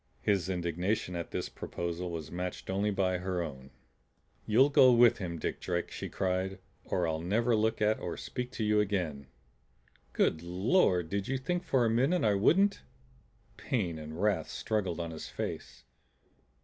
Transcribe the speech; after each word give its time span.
His 0.23 0.49
indignation 0.49 1.15
at 1.15 1.29
this 1.29 1.47
proposal 1.47 2.09
was 2.09 2.31
matched 2.31 2.71
only 2.71 2.89
by 2.89 3.19
her 3.19 3.43
own. 3.43 3.69
"You'll 4.47 4.71
go 4.71 4.91
with 4.91 5.19
him, 5.19 5.37
Dick 5.37 5.59
Drake," 5.59 5.91
she 5.91 6.09
cried, 6.09 6.57
"or 6.85 7.07
I'll 7.07 7.21
never 7.21 7.55
look 7.55 7.83
at 7.83 7.99
or 7.99 8.17
speak 8.17 8.49
to 8.53 8.63
you 8.63 8.79
again!" 8.79 9.27
"Good 10.13 10.41
Lord! 10.41 11.07
Did 11.09 11.27
you 11.27 11.37
think 11.37 11.63
for 11.63 11.85
a 11.85 11.89
minute 11.91 12.23
I 12.23 12.33
wouldn't?" 12.33 12.81
Pain 13.57 13.99
and 13.99 14.19
wrath 14.19 14.49
struggled 14.49 14.99
on 14.99 15.11
his 15.11 15.29
face. 15.29 15.83